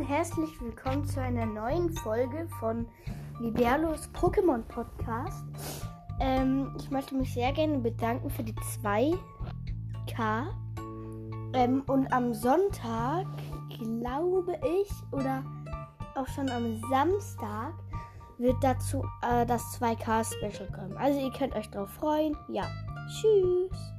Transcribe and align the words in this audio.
herzlich 0.00 0.60
willkommen 0.60 1.04
zu 1.04 1.20
einer 1.20 1.46
neuen 1.46 1.90
Folge 1.98 2.48
von 2.58 2.86
Liberlos 3.40 4.10
Pokémon 4.12 4.62
Podcast. 4.62 5.44
Ähm, 6.20 6.74
ich 6.78 6.90
möchte 6.90 7.14
mich 7.14 7.32
sehr 7.32 7.52
gerne 7.52 7.78
bedanken 7.78 8.28
für 8.28 8.42
die 8.42 8.54
2K. 8.82 10.46
Ähm, 11.52 11.82
und 11.86 12.12
am 12.12 12.34
Sonntag, 12.34 13.26
glaube 13.78 14.58
ich, 14.62 14.90
oder 15.12 15.44
auch 16.16 16.26
schon 16.28 16.50
am 16.50 16.80
Samstag, 16.90 17.74
wird 18.38 18.56
dazu 18.62 19.04
äh, 19.22 19.46
das 19.46 19.62
2K-Special 19.80 20.68
kommen. 20.72 20.96
Also 20.96 21.20
ihr 21.20 21.30
könnt 21.30 21.54
euch 21.54 21.70
drauf 21.70 21.90
freuen. 21.90 22.36
Ja. 22.48 22.64
Tschüss. 23.08 23.94